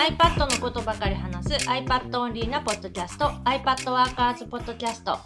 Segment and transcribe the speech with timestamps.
[0.00, 5.18] iPad のことばかり話す iPad オンリーなポッドキャスト iPad ワーカーズポッドキャスト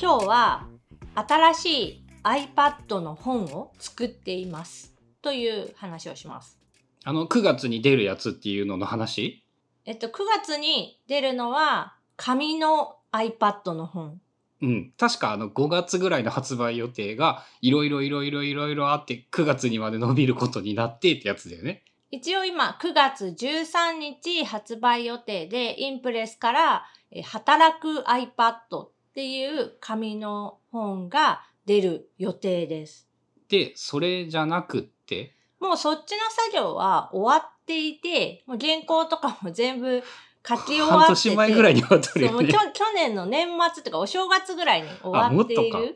[0.00, 0.66] 今日は
[1.14, 6.58] 新しい iPad の本を作っていますという話をします
[7.04, 9.44] あの、9月に出るやつっていうのの話？
[9.84, 10.12] えっと9
[10.42, 14.22] 月に出るのは紙の iPad の本
[14.62, 14.92] うん。
[14.96, 21.82] 確かあの5月ぐらいの発売予定がいろいろいろいろいろいろあって9月にまで伸びることになってってやつだよね。
[22.14, 33.08] 一応今9月13日発売予定でインプレスからえ働く iPad っていう紙の本が出る予定です。
[33.48, 40.02] で、それじゃなくって、もうそっちの作業は終わっていて、もう原稿とかも全部
[40.46, 40.90] 書き終わってて。
[40.90, 42.48] 半年前ぐらいに終わってるよね。
[42.52, 45.94] 去年の年末とかお正月ぐらいに終わっている。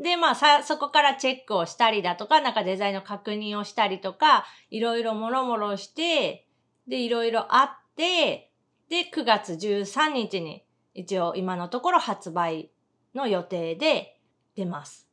[0.00, 6.46] で、まあさ、そこからチェックをしたりだとか、なんかデザインの確認をしたりとか、いろいろもろもろして、
[6.88, 8.50] で、いろいろあって、
[8.88, 12.70] で、9月13日に一応今のところ発売
[13.14, 14.20] の予定で
[14.56, 15.08] 出ます。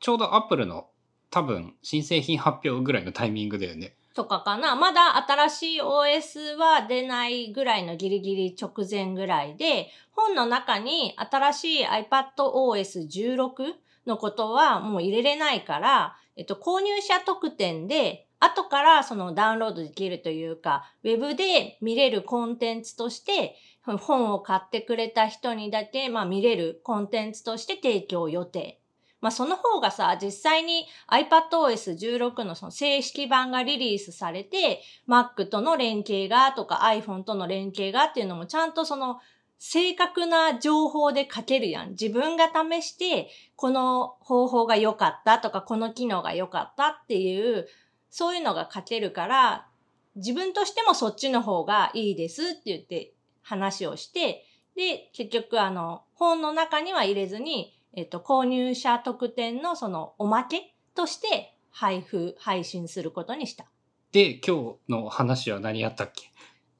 [0.00, 0.88] ちょうどアップルの
[1.30, 3.96] 多分新製品発表ぐらいのタイミングだよね。
[4.14, 4.76] とかかな。
[4.76, 13.74] まだ新しい OS は出ないぐらいのギリギリ直前ぐらいで、本の中に新しい iPadOS16
[14.06, 28.80] のことはもう入れれないから、えっと、購入者特典で、後からそのダウンロードできるというか、ウェブで見れるコンテンツとして、本を買ってくれた人にだけ、まあ見れるコンテンツとして提供予定。
[29.20, 39.20] まあその方がさ、実際に iPadOS16 のその正式版がリリースされて、Mac との連携がとか iPhone との連携がっていうのもちゃんとその
[39.58, 41.90] 正確な情報で書けるやん。
[41.90, 47.66] 自分が試して、この方法が良かったとか、この機能が良かったっていう、
[48.10, 49.68] そういうのが書けるから、
[50.16, 54.44] 自分としてもそっちの方がいいですって言って話をして、
[54.76, 63.66] で、結局あの、本の中には入れずに、えっと、購入者特典のそのおまけとして配布、配信することにした。
[64.12, 66.30] で、今日の話は何やったっけ？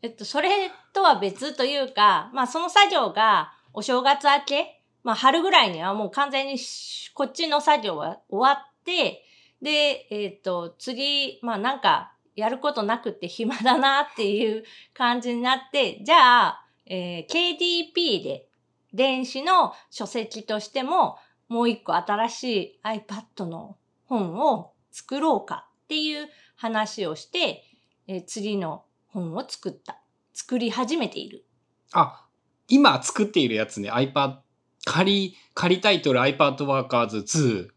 [0.05, 0.51] えっと、それ
[0.93, 6.59] とは別というか、まあその作業がお正月明け、まあ春ぐらいにはもう完全に
[7.15, 9.25] こっちの作業は終わって、
[9.63, 18.47] で、えっと、次、まあなんかやることなくて暇だなっていう感じになって、じゃあ、えー KDP で
[18.93, 21.17] 電子の書籍としても
[21.49, 27.65] もう一個新しい iPad の本を作ろうかっていう話をして、
[28.07, 30.01] えー次の本を作った。
[30.33, 31.47] 作り始めている。
[31.93, 32.27] あ、
[32.67, 34.39] 今作っているやつね、iPad、
[34.85, 37.69] 仮、仮タイトル iPad Workers 2。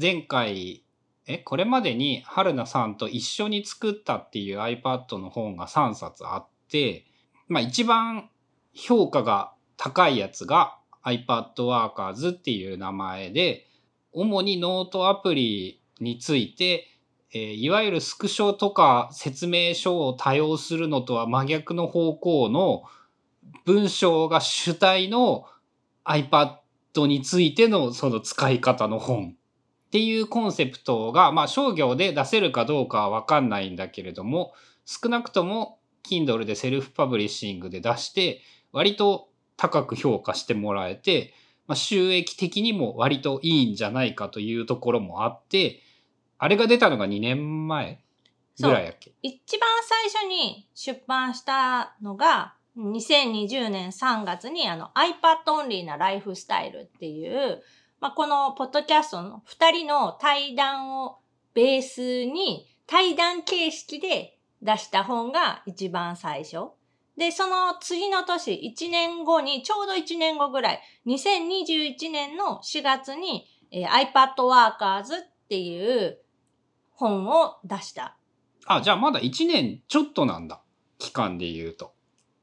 [0.00, 0.84] 前回、
[1.26, 7.04] え、これまでに春菜さんと一緒に作ったっていう iPad の本が3冊あって、
[7.48, 8.30] まあ一番
[8.72, 13.66] 評価が高いやつが iPad Workers っていう名前で、
[14.12, 16.86] 主にノートアプリについて、
[17.32, 22.84] えーいわゆるスクショとか説明書を多用するのとは真逆の方向の
[23.64, 25.46] 文章が主体の
[26.04, 26.58] iPad
[27.06, 29.36] についてのその使い方の本
[29.86, 34.52] っていうコンセプトが、まあ商業で出せるかどうかはわかんないんだけれども、
[34.84, 35.78] 少なくとも
[36.08, 38.42] Kindle でセルフパブリッシングで出して、
[38.72, 41.32] 割と高く評価してもらえて、
[41.66, 45.80] まあ、収益的にも割といいんじゃないかというところもあって、
[46.38, 48.00] あれが出たのが2年前
[48.60, 49.12] ぐらいやっけ？
[49.22, 57.62] 一番最初に出版したのが、2020年3月にあの iPad オンリーなライフスタイルっていう、
[58.00, 61.18] まあ、このポッドキャストの2人の対談を
[61.54, 66.68] ベースに対談形式で出した本が一番最初。
[67.16, 75.08] で、その次の年、1年後に、ちょうど1年後ぐらい、2021年の4月に、えー iPad Workers っ
[75.48, 76.18] ていう
[76.96, 78.16] 本を出した。
[78.66, 80.60] あ、じゃあまだ1年ちょっとなんだ。
[80.98, 81.94] 期間で言うと。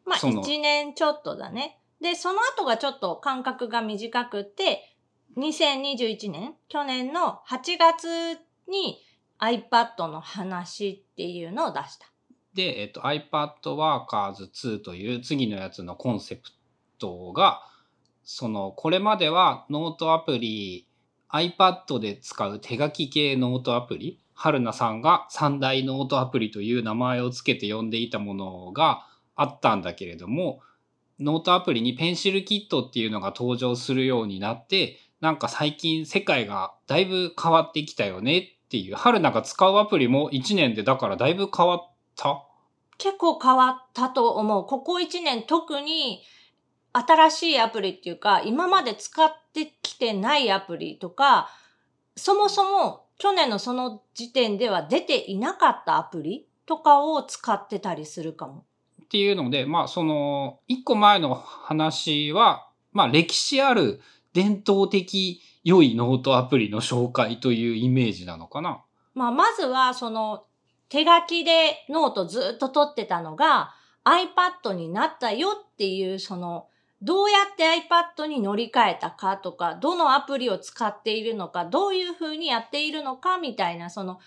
[0.06, 1.80] まあ、その1年ちょっとだね。
[2.02, 4.96] で、その後がちょっと間隔が短くって、
[5.38, 9.00] 2021年、去年の8月に
[9.40, 12.08] iPad の話っていうのを出した。
[12.54, 16.50] で、えっと、iPad Workers 2という次のやつのコンセプ
[17.00, 17.62] トが、
[18.24, 20.88] その、これまではノートアプリ、
[21.32, 30.62] iPad で使う手書き系ノートアプリ、春菜さんが三大ノートアプリという名前を付けて呼んでいたものがあったんだけれども、
[31.20, 42.44] ノートアプリに PencilKit っていうのが登場するようになって、なんか最近世界がだいぶ変わってきたよねっていう、春菜が使うアプリも1年でだからだいぶ変わった？
[42.98, 44.66] 結構変わったと思う。
[44.66, 46.24] ここ1年特に
[46.92, 51.50] 新しいアプリっていうか、今まで使ってきてないアプリとか、
[52.16, 58.66] そもそも去年のその時点では出ていなかったアプリとかを使ってたりするかも。
[59.04, 64.02] っていうので、まあその、一個前の話は、まあ歴史ある
[64.34, 68.84] 伝統的良いノートアプリの紹介というイメージなのかな。
[69.14, 70.46] まあまずはその
[70.90, 73.74] 手書きでノートずっと取ってたのが
[74.04, 76.68] iPad になったよっていうその
[77.06, 84.20] どうやって iPad に乗り換えたかとか、どのアプリを使っているのか、どういうふうにやっているのかみたいな、その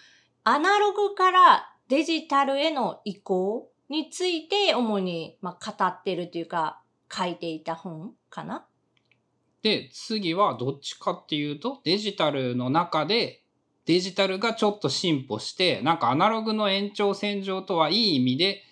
[0.44, 8.66] アナログからデジタルへの移行について主に、まあ、語ってるというか、書いていた本かな？
[9.62, 13.42] で、次はどっちかっていうと、デジタルの中で
[13.86, 18.62] デジタルがちょっと進歩して、なんかアナログの延長線上とはいい意味で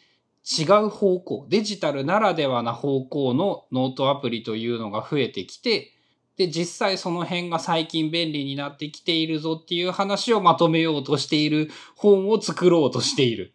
[0.44, 5.92] 違う方向、デジタルならではな方向のノートアプリというのが増えてきて、
[6.36, 13.54] で、実際その辺が最近便利になってきているぞっていう話をまとめようとしている本を作ろうとしている。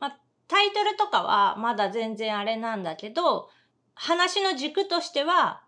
[0.00, 0.18] まあ、
[0.48, 3.48] タイトルとかはまだ全然あれなんだけど、
[3.94, 5.62] 話の軸としては、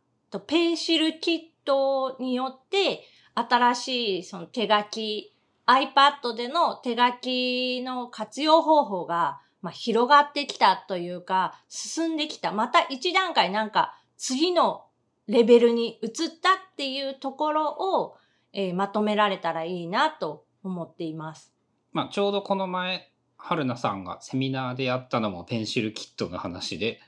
[0.47, 3.05] ペンシルキットによって
[3.35, 5.37] 新しいその手書き、
[5.67, 12.53] iPad での手書きの活用方法がまあ、広がってきたというか、進んできた。
[12.53, 14.85] また一段階なんか次の
[15.27, 16.11] レベルに移っ
[16.43, 18.17] たっていうところを、
[18.53, 21.55] えー、まとめられたらいいなと思っています。
[21.93, 27.01] まあ、ちょうどこの前、春菜さんがセミナーでやったのもペンシルキットの話で、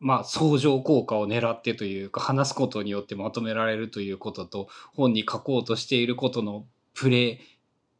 [0.00, 7.38] まあ、相乗効果を狙ってというか、話すことによってまとめられるということと、本に書こうとしていることのプレイ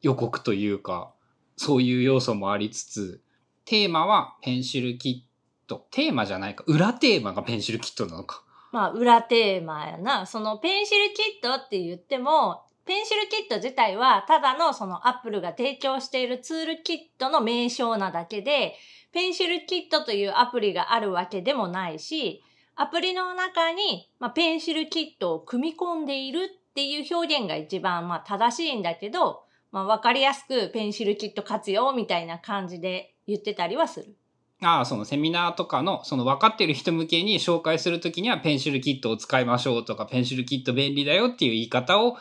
[0.03, 1.15] 予告というか、
[1.57, 3.23] そういう要素もありつつ、
[3.65, 5.87] テーマはペンシルキット。
[5.91, 6.65] テーマじゃないか。
[6.67, 8.43] 裏テーマがペンシルキットなのか。
[8.73, 10.27] まあ、裏テーマやな。
[10.27, 18.75] そのペンシルキットって言っても、ペンシルキット自体はただのそのアップルが提供しているツールキットの名称なだけで、
[19.13, 22.43] ペンシルキットというアプリがあるわけでもないし、
[22.75, 34.17] アプリの中に、まあ、ペンシルキットを組み込んでいるっていう表現が一番まあ正しいんだけど、まあ、わかりやすくペンシルキット活用みたいな感じで言ってたりはする。
[34.61, 42.17] ああ、そのセミナーとかの、その分かってる人向けに紹介するときにはペンシルキットを使いましょうとか、ペンシルキット便利だよっていう言い方を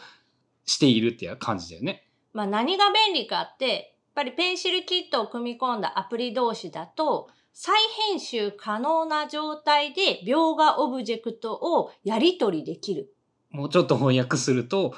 [0.66, 2.08] しているっていう感じだよね。
[2.34, 3.84] まあ何が便利かって、やっ
[4.16, 7.76] ぱりペンシルキットを組み込んだアプリ同士だと、再
[8.10, 13.14] 編集可能な状態で描画オブジェクトをやり取りできる。
[13.52, 14.96] もうちょっと翻訳すると、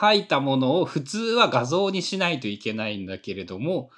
[0.00, 3.90] 書いたものを普通は画像にしないといけないんだけれども、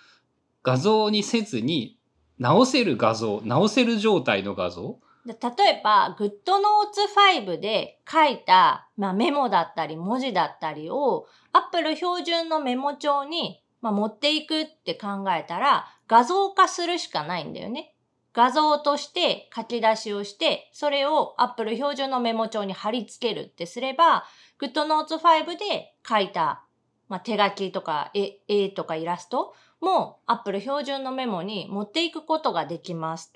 [0.62, 1.98] 画像にせずに
[2.38, 17.94] 直せる画像、直せる状態の画像例えば、GoodNotes5 で書いた、まあ、メモだったり文字だったりを Apple 標準のメモ帳に、まあ、持っていくって考えたら画像化するしかないんだよね。
[18.32, 24.24] 画像として書き出しをして、それを Apple 標準のメモ帳に貼り付けるってすれば、
[24.60, 26.64] GoodNotes5 で書いた、
[27.08, 33.32] まあ、手書きとか絵、絵とかイラストも Apple 標準のメモに持っていくことができます。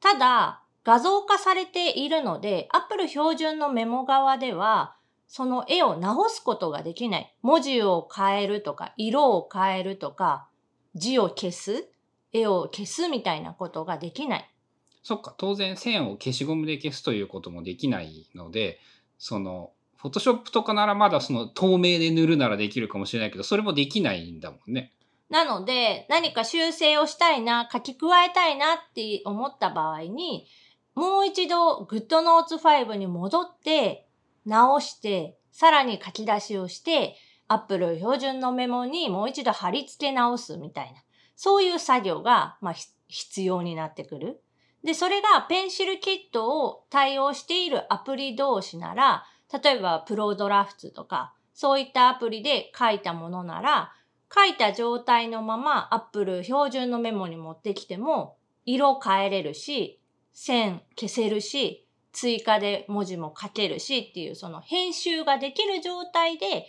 [0.00, 4.96] ただ、画像化されているので、Apple 標準のメモ側では、
[5.28, 7.34] その絵を直すことができない。
[7.42, 10.48] 文字を変えるとか、色を変えるとか、
[10.94, 11.88] 字を消す、
[12.32, 14.50] 絵を消すみたいなことができない。
[15.02, 18.78] そっか、当然線を消しゴムで消すということもできないので、
[19.18, 24.92] その、フォトショップとかならまだその透明で塗るならできるかもしれないけど、それもできないんだもんね。
[25.28, 30.46] なので、何か修正をしたいな、書き加えたいなって思った場合に、
[30.94, 34.08] もう一度 GoodNotes 5に戻って、
[34.44, 37.16] 直して、さらに書き出しをして、
[37.48, 41.02] Apple 標準のメモにもう一度貼り付け直すみたいな、
[41.34, 42.74] そういう作業が、まあ、
[43.08, 44.42] 必要になってくる。
[44.84, 49.24] で、それがペンシルキットを対応しているアプリ同士なら、
[49.62, 53.92] 例えばプロドラフトとか、そういったアプリで書いたものなら、
[54.34, 60.00] 書いた状態のまま Apple 標準のメモに持ってきても、色変えれるし、
[60.32, 66.66] 線消せるし、追加で文字も書けるしっていうその編集ができる状態で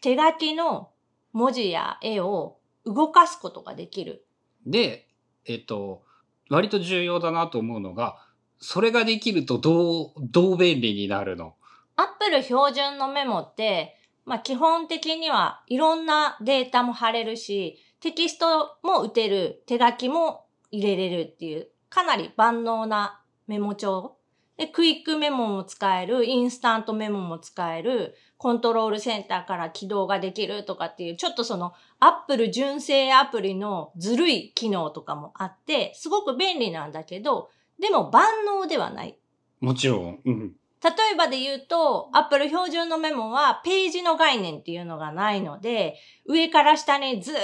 [0.00, 0.90] 手書きの
[1.32, 4.26] 文字や絵を動かすことができる。
[4.66, 5.06] で、
[5.46, 6.02] えっと、
[6.50, 8.18] 割と重要だなと思うのが、
[8.58, 11.54] それができるとどう、どう便利になるの
[11.94, 24.16] ?Apple 標準のメモってまあ基本的にはいろんなデータも貼れるし、テキストも打てる、手書きも入れれるっていう、かなり万能なメモ帳。
[24.56, 39.18] で、クイックメモも使える、インスタントメモも使える、コントロールセンターから起動ができるとかっていう、ちょっとその、アップル純正アプリのずるい機能とかもあって、すごく便利なんだけど、でも万能ではない。
[39.60, 40.20] もちろん。
[40.24, 40.52] うん。
[40.82, 45.96] 例えばで言うと、Apple 標準のメモはページの概念っていうのがないので、
[46.26, 47.36] 上から下にずー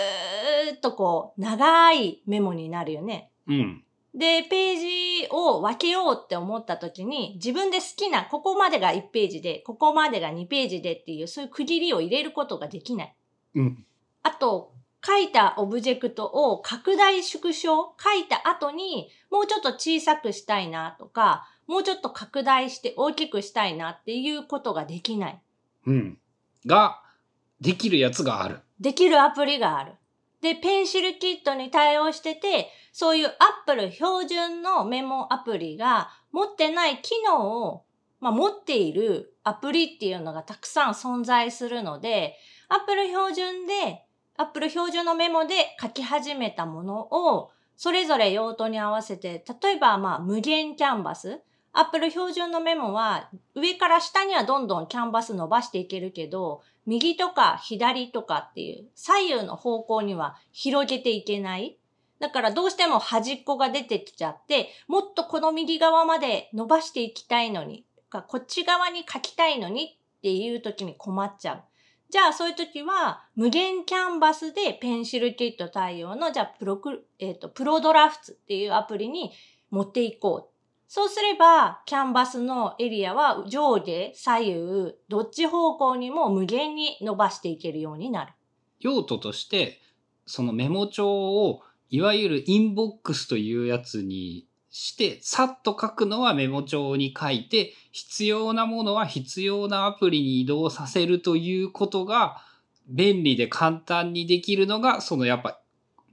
[0.76, 3.30] っとこう、長いメモになるよね。
[3.46, 3.84] うん。
[4.14, 13.14] で、ページを分けようって思った時に、自分で好きな、ここまでが1ページで、ここまでが2ページでっていう、そういう区切りを入れることができない。
[13.54, 13.84] うん。
[14.24, 14.72] あと、
[15.06, 25.42] 書いたオブジェクトを拡大縮小、書いた後にもうちょっと小さくしたいなとか、もうちょっと拡大して大きくしたいなっていうことができない。
[25.86, 26.18] うん。
[26.66, 27.00] が、
[27.60, 28.60] できるやつがある。
[28.80, 29.92] できるアプリがある。
[30.40, 33.28] で、ペンシルキットに対応してて、そういう
[33.66, 37.84] Apple 標準のメモアプリが持ってない機能を、
[38.20, 42.36] まあ、持っているアプリっていうのがたくさん存在するので、
[42.68, 44.04] Apple 標準で、
[44.36, 51.42] Apple 標準のメモで書き始めたものを、それぞれ用途に合わせて、例えばまあ無限キャンバス。
[51.78, 61.78] Apple 標準のメモは上から下にはどんどんキャンバス伸ばしていけるけど、右とか左とかっていう左右の方向には広げていけない。
[62.18, 71.62] だからどうしても端っこが出てきちゃって、もっとこの右側まで伸ばしていきたいのに、かこっち側に書きたいのにっていう時に困っちゃう。
[72.10, 79.30] じゃあそういう時は無限キャンバスでペンシルキット対応のじゃあプロク、えっ、と、プロドラフツっていうアプリに
[79.70, 80.57] 持っていこう。
[80.90, 88.32] そうすれば、キャンバスのエリアは上下、左右、どっち方向にも無限に伸ばしていけるようになる。
[88.80, 89.82] 用途として、
[90.24, 102.38] そのメモ帳を、いわゆるインボックスというやつにして、さっと書くのはメモ帳に書いて、必要なものは必要なアプリに移動させるということが、
[102.88, 105.60] 便利で簡単にできるのが、そのやっぱ、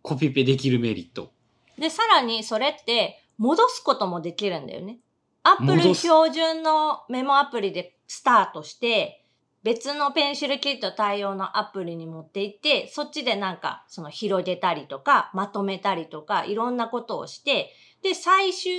[0.01, 1.32] コピペできるメリット。
[1.79, 4.99] で、さらにそれって戻すこともできるんだよね。
[5.43, 9.21] Apple 戻す標準のメモアプリでスタートして、
[9.63, 17.71] 別のペンシルキット対応のアプリに持っていって、そっちでなんかその広げたりとか、まとめたりとか、いろんなことをして、
[18.03, 18.71] で、最終、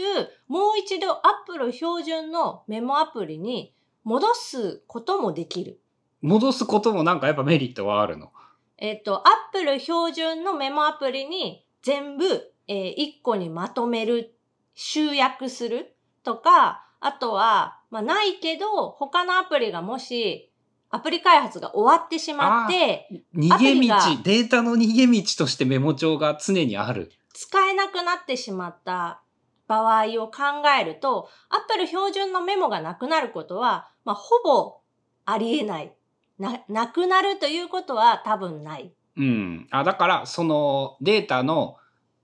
[0.47, 5.81] もう一度 Apple 標準のメモアプリに戻すこともできる。
[6.23, 8.31] 戻すこともなんかやっぱメリットはあるの？
[8.79, 14.36] えっ、と、Apple 標準のメモアプリに全部、えー一個にまとめる、
[14.77, 20.53] 集約するとか、あとは、まあないけど、他のアプリがもし、
[20.91, 27.11] アプリ開発が終わってしまって、逃げ道、データの逃げ道としてメモ帳が常にある。
[27.33, 29.21] 使えなくなってしまった
[29.67, 30.43] 場合を考
[30.81, 34.81] えると、Apple 標準のメモがなくなることは、まあ、ほぼ
[35.25, 35.93] ありえない。
[36.39, 38.93] な、なくなるということは多分ない。
[39.17, 39.69] うん。
[39.71, 41.77] あ、だから、そのデータの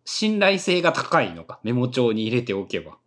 [0.05, 1.61] 信頼性が高いのか。
[1.63, 2.99] メモ帳に入れておけば。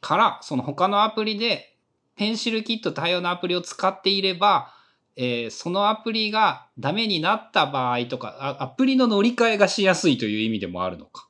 [0.00, 1.76] から、その他のアプリで、
[2.16, 4.74] ペンシルキット対応のアプリを使っていれば、
[5.16, 11.28] えーそのアプリがダメになった場合とかあ、アプリの乗り換えがしやすいという意味でもあるのか。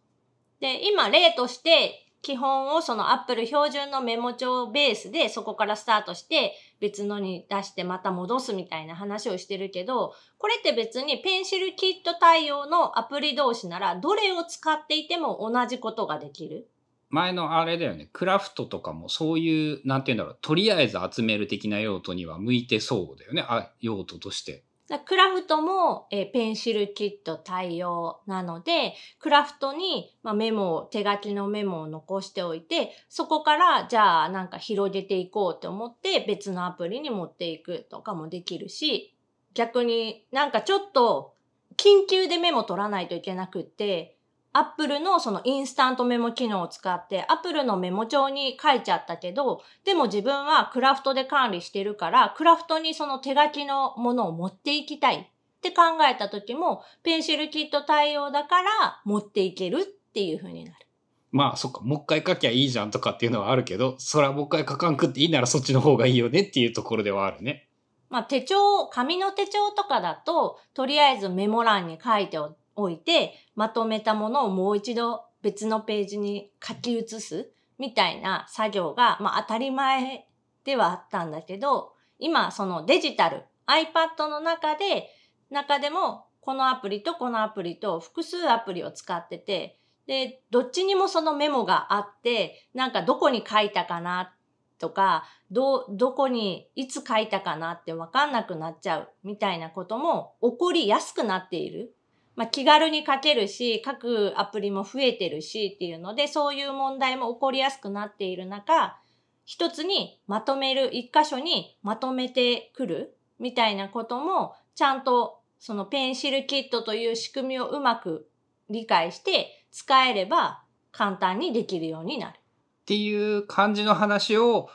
[0.61, 16.69] で、今例として、基本をその Apple 標準のメモ帳ベースでそこからスタートして別のに出してまた戻すみたいな話をしてるけど、これって別にペンシルキット対応のアプリ同士ならどれを使っていても同じことができる？
[17.09, 18.09] 前のあれだよね。
[18.13, 20.39] クラフトとかもそういう、なんて言うんだろう。
[20.41, 23.45] とりあえず集める的な用途には向いてそうだよね。
[23.49, 24.63] あ、用途として。
[24.99, 39.15] クラフトも、えペンシルキット対応なので、クラフトに、まあ、メモを、手書きのメモを残しておいて、そこから、じゃあなんか広げていこうと思って別のアプリに持っていくとかもできるし、
[39.55, 41.35] 逆になんかちょっと
[41.77, 44.17] 緊急でメモ取らないといけなくって、
[44.53, 60.87] Apple のそのインスタントメモ機能を使って Apple のメモ帳に書いちゃったけど、でも自分はクラフトで管理してるから、クラフトにその手書きのものを持っていきたいって考えた時も、ペンシルキット対応だから持っていけるっていう風になる。
[61.33, 67.69] まあ、そっか、もう一回書きゃいいじゃんとかっていうのはあるけど、それはもう一回書かんくっていいならそっちの方がいいよねっていうところではあるね。
[68.09, 72.39] まあ手帳、紙の手帳とかだと、とりあえずメモ欄に書いて
[72.75, 80.27] おいて、まとめたものをもう一度別のページに書き写すみたいな作業が、まあ当たり前
[80.65, 85.11] ではあったんだけど、今そのデジタル、iPad の中で、
[85.51, 94.35] 中でもこのアプリとこのアプリと複数アプリを使ってて、で、どっちにもそのメモがあって、なんかどこに書いたかな
[94.79, 101.95] とか、ど、どこにいつ書いたかなってわかんなくなっちゃうみたいなことも起こりやすくなっている。
[102.41, 108.99] まあ、気軽に書けるし、書くアプリも増えてるしっていうので、そういう問題も起こりやすくなっている中、
[109.45, 118.27] 一つにまとめる、一箇所にまとめてくるみたいなことも、ちゃんとそのペンシルキットという仕組みをうまく
[118.71, 122.41] 理解して使えれば簡単にできるようになるっ
[122.87, 124.71] ていう感じの話を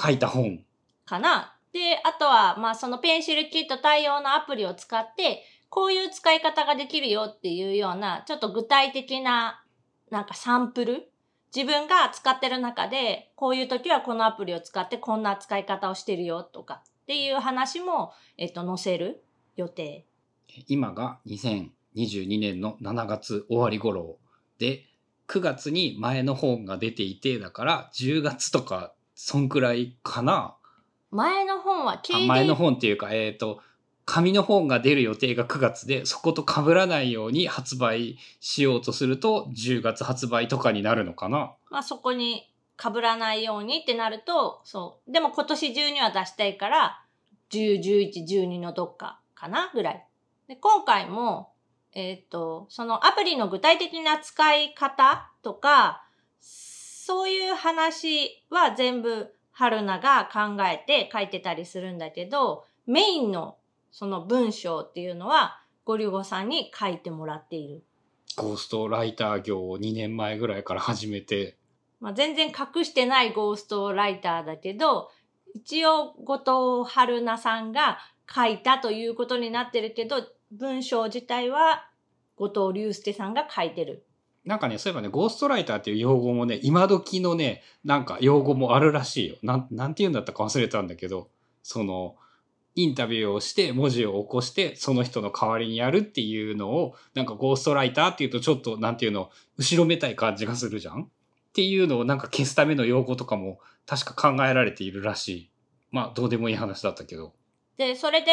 [0.00, 0.60] 書いた本。
[1.06, 1.56] かな。
[1.72, 5.42] で、あとは、まあそのペンシルキット対応のアプリを使って、
[5.74, 9.64] こういう使い方ができるよっていうような、ちょっと具体的な、
[10.08, 11.08] なんかサンプル？
[11.52, 19.24] 自分が使ってる中で、こういう時はこのアプリを使ってこんな使い方をしてるよとかっていう話も、えっと、載せる
[19.56, 20.06] 予定。
[20.68, 24.18] 今が2022年の7月終わり頃
[24.60, 24.84] で、
[25.26, 30.54] 9月に前の本が出ていて、だから10月とか、そんくらいかな。
[31.10, 33.60] 前の本はあ KD 前の本っていうか、えっ、と、
[34.06, 41.54] 紙の本が出る予定が9月で、そこと被らないように発売しようとすると、10月発売とかになるのかな？
[41.70, 45.12] まあそこに被らないようにってなると、そう。
[45.12, 47.02] でも今年中には出したいから、
[47.50, 49.70] 10、11、12のどっかかな？
[49.72, 50.06] ぐらい。
[50.48, 51.52] で、今回も、
[51.92, 56.04] えっ、と、そのアプリの具体的な使い方とか、
[56.40, 63.56] そういう話は全部春菜が考えて書いてたりするんだけど、メインの
[63.96, 67.84] その文章っていうのはゴリゴさんに書いてもらっている。
[68.36, 71.56] ゴーストライター業を2年前ぐらいから始めて、
[72.00, 75.12] まあ、全然隠してないゴーストライターだけど、
[75.54, 77.98] 一応後藤春菜さんが
[78.28, 81.88] 書いたということになってるけど、文章自体は
[82.34, 84.04] 後藤隆介さんが書いてる。
[84.44, 89.36] なんかね、そういえばね、ゴーストライターっていう用語もね、今時のね、なんか用語もあるらしいよ。
[89.44, 91.28] なん、なんて言うんだったか忘れたんだけど、
[91.62, 92.16] その、
[92.74, 101.08] インタビューをして、文字を起こして、その人の代わりにやるっていうのを、なんかゴーストライターっていうとちょっと、なんていうの、後ろめたい感じがするじゃんっ
[101.52, 105.50] ていうのをなんか消すための用語とかも確か考えられているらしい。
[105.92, 107.32] まあ、どうでもいい話だったけど。
[107.76, 108.26] で、それで、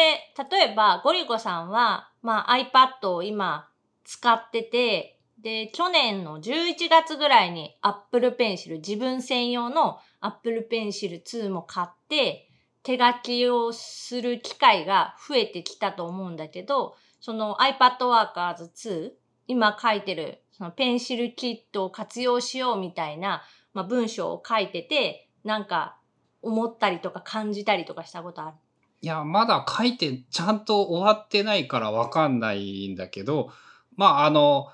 [0.50, 3.68] 例えばゴリゴさんは、まあ iPad を今
[4.04, 12.48] 使ってて、で、去年の11月ぐらいに Apple Pencil、自分専用の Apple Pencil 2も買って、
[12.82, 19.10] 手書きをする機会が増えてきたと思うんだけど、その iPad Workers 2、
[19.46, 23.42] 今書いてる、そのペンシルキットを活用しようみたいな、
[23.74, 25.96] まあ、文章を書いてて、なんか
[26.42, 28.56] 思ったりとか感じたりとかしたことある。
[29.00, 33.50] いや、まだ書いてちゃんと終わってないからわかんないんだけど、
[33.96, 34.68] まあ、あの、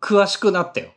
[0.00, 0.92] 詳しくなったよ。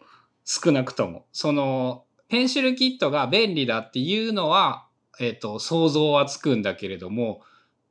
[0.45, 1.25] 少なくとも。
[1.31, 4.84] その、ペンシルキットが便利だっていうのは、
[5.19, 7.41] えっ、と、想像はつくんだけれども、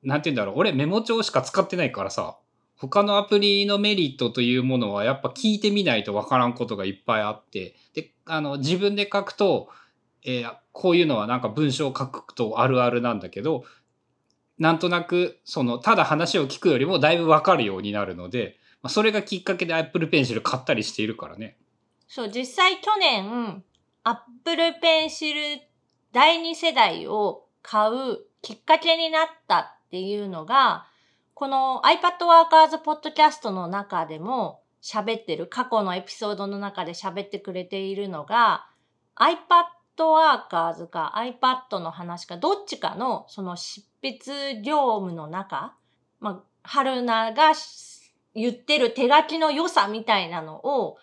[0.02, 0.54] なんて言うんだろう。
[0.58, 2.36] 俺メモ帳しか使ってないからさ、
[2.76, 9.68] 他のアプリのメリットというものはやっぱ聞いてみないとわからんことがいっぱいあって、で、あの、自分で書くと、
[10.24, 13.64] えーこういうのはなんか文章を書くとあるあるなんだけど、
[14.58, 21.56] なんとなく、その、ただ話を聞くよりもだいぶわかるようになるので、まあ、それがきっかけで Apple Pencil 買ったりしているからね。
[22.08, 23.62] そう、実際去年、
[24.02, 25.60] Apple Pencil
[26.14, 30.86] 第2世代を買うきっかけになったっていうのが、
[31.34, 38.64] この iPad Workers Podcast の中でも喋ってる、過去のエピソードの中で喋ってくれているのが、
[39.16, 39.64] iPad
[39.98, 45.74] Workers か iPad の話か、どっちかのその執筆業務の中、
[46.20, 47.54] まあ、春菜が
[48.36, 50.96] 言ってる手書きの良さみたいなのを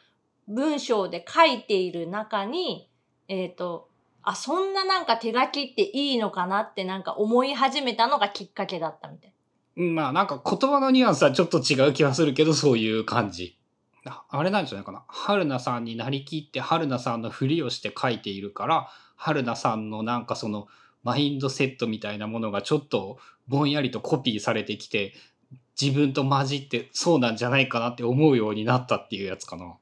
[0.47, 2.89] 文章で書いている中に、
[3.27, 3.90] えっ、と、
[4.23, 9.33] あ、そんななんか手書きっていいのかなってなんか思い始めたのがきっかけだったみたい。
[9.77, 13.57] うんまあなんか言葉のニュアンスはちょっと違う気がするけど、そういう感じ。
[14.05, 15.03] ああれなんじゃないかな。
[15.07, 20.67] 春菜さんになりきって春菜さんのふりをして書いているから、春菜さんのなんかその
[21.03, 25.13] マインドセットみたいなものがちょっとぼんやりとコピーされてきて、
[25.79, 29.77] 自分と混じってそうなんじゃないかなって思うようになったっていうやつかな。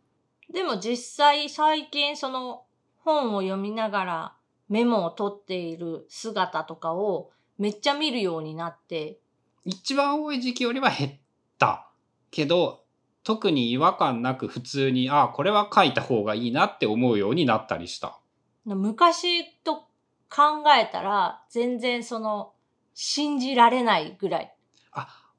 [0.52, 2.64] でも実際最近その
[3.10, 4.34] 本を読みながら
[4.70, 9.20] メモを取っている姿とかをめっちゃ見るようになって、
[9.66, 11.12] 一番多い時期よりは減っ
[11.58, 11.90] た。
[12.32, 12.84] けど、
[13.24, 18.20] 特に違和感なく普通に、ああ、これは書いた方がいいなって思うようになったりした。
[18.66, 19.88] 昔と
[20.30, 22.54] 考えたら全然その
[22.94, 24.56] 信じられないぐらい。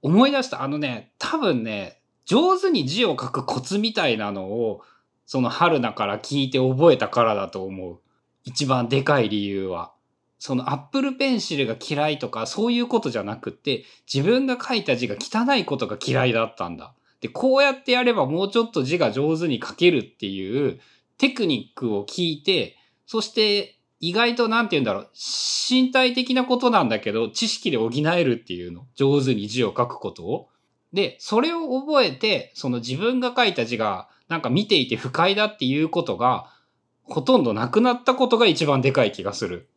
[0.03, 0.63] 思い出した。
[0.63, 4.83] あのね、多分ね、上手に字を書くコツみたいなのを、
[5.31, 8.01] その春菜から聞いて覚えたからだと思う。
[8.43, 9.93] 一番でかい理由は。
[10.41, 16.95] そのアップルペンシルが嫌いとかそういうことじゃなくって自分が書いた字が汚いことが嫌いだったんだ。
[17.21, 20.81] で、こうやってやればもうちょっと字が上手に書けるっていう
[21.17, 28.85] テクニックを聞いて、そして意外となんて言うんだろう、身体的なことなんだけど、知識で補えるっていうの。
[28.97, 30.49] 上手に字を書くことを。
[30.93, 36.53] で、それを覚えて、その自分が書いた字がなんか見ていて不快だっていうことが、
[37.03, 39.69] ほとんどなくなったことが一番でかい気がする。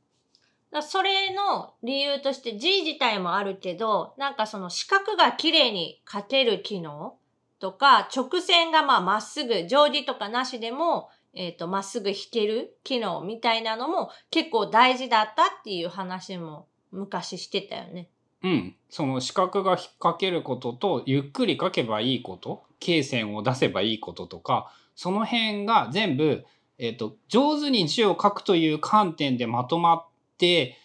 [0.81, 7.17] それの理由として字自体もあるけど、なんかその四角が綺麗に書ける機能
[7.59, 18.07] とか、直線がまあまっすぐ、定規とかなしでも、えっ、ー、と、まっすぐ引ける機能みたいなのも結構大事だったっていう話も昔してたよね。
[18.43, 18.75] うん。
[18.89, 26.45] その四角が引っ掛けることと、ゆっくり書けばいいこと、罫線を出せばいいこととか、その辺が全部、
[26.77, 30.05] えっ、ー、と、上手に字を書くという観点でまとまっ
[30.37, 30.77] て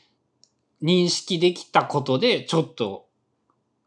[0.83, 3.09] 認識できたことで、ちょっと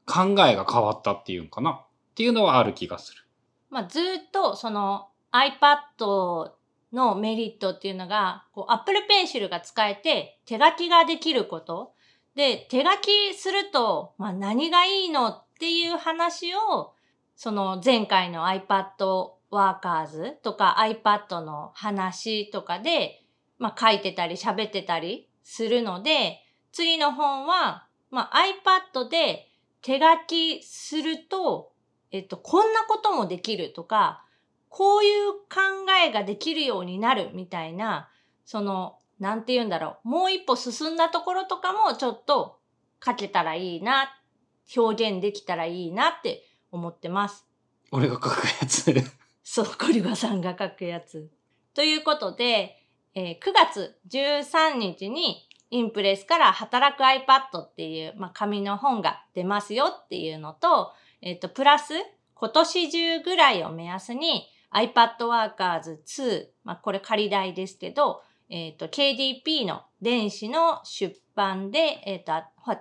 [0.05, 3.23] 考えが変わったっていうかなっていうのはある気がする。
[3.69, 6.51] まあ、ずっとその iPad
[6.91, 11.93] のメリットっていうのが、こう Apple Pencil が使えて手書きができること。
[12.35, 16.93] で、手書きすると、まあ、何がいいのっていう話を、
[17.35, 23.23] その前回の iPad Workers とか iPad の話とかで、
[23.57, 26.39] まあ、書いてたり喋ってたりするので、
[26.71, 28.43] 次の本は、まあ、
[28.93, 29.47] iPad で
[29.81, 31.71] 手書きすると、
[32.11, 34.23] えっと、こんなこともできるとか、
[34.69, 38.09] こういう考えができるようになるみたいな、
[38.45, 40.07] その、なんて言うんだろう。
[40.09, 42.57] もう一歩進んだところとかもちょっと
[43.05, 44.11] 書けたらいいな、
[44.75, 47.45] 表現できたらいいなって思ってます。
[47.91, 48.91] 俺が書くやつ
[49.43, 51.29] そう、コリバさんが書くやつ。
[51.75, 61.93] ということで、えー、9月13日にインプレスから働く iPad っていう、まあ、紙の本が出ますよっていうのと、えっ、ー、と、プラス
[62.33, 72.33] 今年中ぐらいを目安に iPad Workers 2、まあ、これ仮題ですけど、えっ、ー、と、KDP の電子の出版で、えっ、ー、と、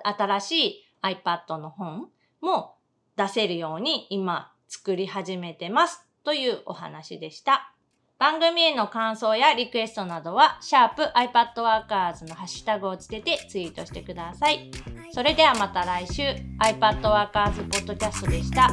[0.04, 2.08] 新しい iPad の本
[2.40, 2.74] も
[3.16, 7.72] 出せるように今作り始めてますというお話でした。
[8.18, 14.70] 番組への感想やリクエストなどは、シャープ i p a d w o r k e r s のハッシュタグをつけてツイートしてください。
[15.12, 16.22] それではまた来週、
[16.58, 18.68] iPadWorkers ポッドキャストでした。